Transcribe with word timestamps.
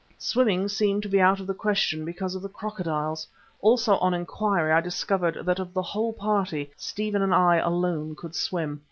Swimming 0.17 0.67
seemed 0.67 1.03
to 1.03 1.09
be 1.09 1.21
out 1.21 1.39
of 1.39 1.45
the 1.45 1.53
question 1.53 2.03
because 2.05 2.33
of 2.33 2.41
the 2.41 2.49
crocodiles. 2.49 3.27
Also 3.61 3.97
on 3.99 4.15
inquiry 4.15 4.71
I 4.71 4.81
discovered 4.81 5.45
that 5.45 5.59
of 5.59 5.75
the 5.75 5.83
whole 5.83 6.11
party 6.11 6.71
Stephen 6.75 7.21
and 7.21 7.35
I 7.35 7.57
alone 7.57 8.15
could 8.15 8.33
swim. 8.33 8.79